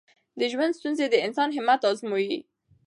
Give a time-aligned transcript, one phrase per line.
[0.39, 2.39] د ژوند ستونزې د انسان همت ازمويي.